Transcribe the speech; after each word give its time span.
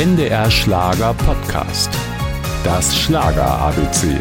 NDR 0.00 0.50
Schlager 0.50 1.12
Podcast. 1.12 1.90
Das 2.64 2.96
Schlager 2.96 3.44
ABC. 3.44 4.18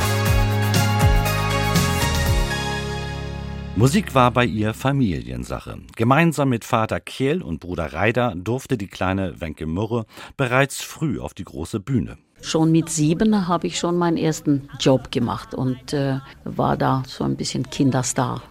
Musik 3.77 4.13
war 4.13 4.29
bei 4.31 4.43
ihr 4.43 4.73
Familiensache. 4.73 5.77
Gemeinsam 5.95 6.49
mit 6.49 6.65
Vater 6.65 6.99
Kjell 6.99 7.41
und 7.41 7.61
Bruder 7.61 7.93
Reider 7.93 8.33
durfte 8.35 8.77
die 8.77 8.87
kleine 8.87 9.39
Wenke 9.39 9.67
Murre 9.67 10.05
bereits 10.35 10.81
früh 10.81 11.17
auf 11.17 11.33
die 11.33 11.45
große 11.45 11.79
Bühne. 11.79 12.17
Schon 12.41 12.73
mit 12.73 12.89
sieben 12.89 13.47
habe 13.47 13.67
ich 13.67 13.79
schon 13.79 13.95
meinen 13.95 14.17
ersten 14.17 14.67
Job 14.81 15.11
gemacht 15.11 15.53
und 15.53 15.93
äh, 15.93 16.19
war 16.43 16.75
da 16.75 17.03
so 17.07 17.23
ein 17.23 17.37
bisschen 17.37 17.69
Kinderstar. 17.69 18.41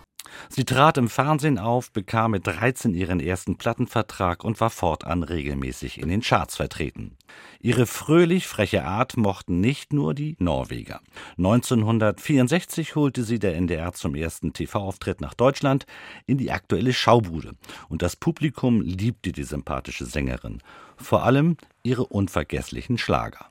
Sie 0.48 0.64
trat 0.64 0.98
im 0.98 1.08
Fernsehen 1.08 1.58
auf, 1.58 1.92
bekam 1.92 2.32
mit 2.32 2.46
13 2.46 2.94
ihren 2.94 3.20
ersten 3.20 3.56
Plattenvertrag 3.56 4.44
und 4.44 4.60
war 4.60 4.70
fortan 4.70 5.22
regelmäßig 5.22 6.00
in 6.00 6.08
den 6.08 6.20
Charts 6.20 6.56
vertreten. 6.56 7.16
Ihre 7.60 7.86
fröhlich 7.86 8.46
freche 8.46 8.84
Art 8.84 9.16
mochten 9.16 9.60
nicht 9.60 9.92
nur 9.92 10.14
die 10.14 10.36
Norweger. 10.38 11.00
1964 11.36 12.94
holte 12.94 13.24
sie 13.24 13.38
der 13.38 13.56
NDR 13.56 13.92
zum 13.92 14.14
ersten 14.14 14.52
TV-Auftritt 14.52 15.20
nach 15.20 15.34
Deutschland 15.34 15.86
in 16.26 16.38
die 16.38 16.50
aktuelle 16.50 16.92
Schaubude 16.92 17.52
und 17.88 18.02
das 18.02 18.16
Publikum 18.16 18.80
liebte 18.80 19.32
die 19.32 19.44
sympathische 19.44 20.06
Sängerin, 20.06 20.62
vor 20.96 21.24
allem 21.24 21.56
ihre 21.82 22.06
unvergesslichen 22.06 22.98
Schlager. 22.98 23.50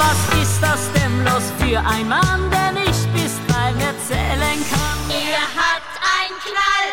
Was 0.00 0.42
ist 0.42 0.62
das 0.62 0.80
denn 0.94 1.24
los 1.24 1.52
für 1.58 1.78
ein 1.78 2.08
Mann, 2.08 2.50
der 2.50 2.72
nicht 2.72 3.12
bis 3.12 3.36
drei 3.48 3.70
mehr 3.74 3.94
zählen 4.08 4.58
kann? 4.72 4.98
Er 5.10 5.44
hat 5.60 5.84
ein 6.16 6.32
Knall. 6.46 6.88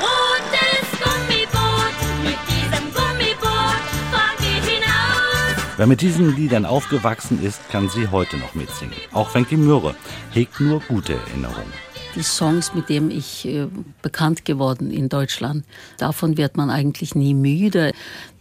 Rotes 0.00 0.88
Gummiboot. 1.04 1.96
Mit 2.24 2.38
diesem 2.48 2.86
Gummiboot 2.94 3.84
fahrt 4.10 4.40
ihr 4.40 4.62
hinaus. 4.62 5.62
Wer 5.76 5.86
mit 5.86 6.00
diesen 6.00 6.34
Liedern 6.34 6.64
aufgewachsen 6.64 7.42
ist, 7.42 7.60
kann 7.68 7.90
sie 7.90 8.08
heute 8.08 8.38
noch 8.38 8.54
mitsingen. 8.54 8.96
Auch 9.12 9.34
Wenke 9.34 9.58
Mürre 9.58 9.94
hegt 10.32 10.58
nur 10.58 10.80
gute 10.80 11.16
Erinnerungen. 11.16 11.74
Die 12.14 12.22
Songs, 12.22 12.72
mit 12.72 12.88
denen 12.88 13.10
ich 13.10 13.46
äh, 13.46 13.66
bekannt 14.00 14.46
geworden 14.46 14.90
in 14.90 15.10
Deutschland, 15.10 15.66
davon 15.98 16.38
wird 16.38 16.56
man 16.56 16.70
eigentlich 16.70 17.14
nie 17.14 17.34
müde. 17.34 17.92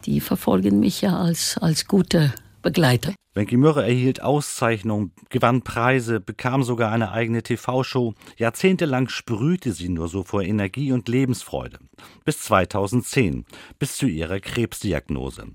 Die 0.05 0.21
verfolgen 0.21 0.80
mich 0.80 1.02
ja 1.02 1.19
als, 1.19 1.58
als 1.58 1.89
gute 1.89 2.33
Begleiter. 2.67 3.15
Wenke 3.33 3.57
Mürre 3.57 3.83
erhielt 3.85 4.21
Auszeichnungen, 4.21 5.13
gewann 5.29 5.61
Preise, 5.61 6.19
bekam 6.19 6.63
sogar 6.63 6.91
eine 6.91 7.13
eigene 7.13 7.41
TV-Show. 7.41 8.13
Jahrzehntelang 8.35 9.07
sprühte 9.07 9.71
sie 9.71 9.87
nur 9.87 10.09
so 10.09 10.23
vor 10.23 10.41
Energie 10.43 10.91
und 10.91 11.07
Lebensfreude. 11.07 11.79
Bis 12.25 12.41
2010, 12.41 13.45
bis 13.79 13.95
zu 13.95 14.05
ihrer 14.05 14.41
Krebsdiagnose. 14.41 15.45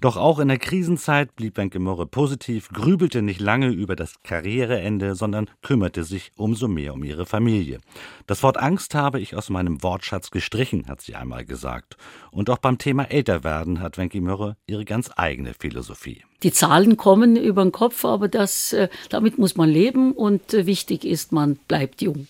Doch 0.00 0.16
auch 0.16 0.38
in 0.38 0.48
der 0.48 0.58
Krisenzeit 0.58 1.34
blieb 1.36 1.56
Wenke 1.56 1.78
Mürre 1.78 2.06
positiv, 2.06 2.68
grübelte 2.70 3.22
nicht 3.22 3.40
lange 3.40 3.68
über 3.68 3.96
das 3.96 4.22
Karriereende, 4.22 5.14
sondern 5.14 5.50
kümmerte 5.62 6.04
sich 6.04 6.32
umso 6.36 6.68
mehr 6.68 6.94
um 6.94 7.04
ihre 7.04 7.26
Familie. 7.26 7.80
Das 8.26 8.42
Wort 8.42 8.58
Angst 8.58 8.94
habe 8.94 9.20
ich 9.20 9.36
aus 9.36 9.50
meinem 9.50 9.82
Wortschatz 9.82 10.30
gestrichen, 10.30 10.86
hat 10.88 11.00
sie 11.00 11.14
einmal 11.14 11.44
gesagt. 11.44 11.96
Und 12.30 12.50
auch 12.50 12.58
beim 12.58 12.78
Thema 12.78 13.10
Älterwerden 13.10 13.80
hat 13.80 13.98
Wenke 13.98 14.20
Mürre 14.20 14.56
ihre 14.66 14.84
ganz 14.84 15.10
eigene 15.16 15.54
Philosophie. 15.54 16.22
Die 16.42 16.52
Zahlen 16.52 16.96
kommen 16.96 17.36
über 17.36 17.62
den 17.62 17.72
Kopf, 17.72 18.04
aber 18.04 18.28
das, 18.28 18.72
äh, 18.72 18.88
damit 19.10 19.38
muss 19.38 19.56
man 19.56 19.68
leben 19.68 20.12
und 20.12 20.54
äh, 20.54 20.66
wichtig 20.66 21.04
ist, 21.04 21.32
man 21.32 21.56
bleibt 21.68 22.00
jung. 22.00 22.28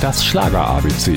Das 0.00 0.24
Schlager 0.24 0.66
ABC. 0.66 1.16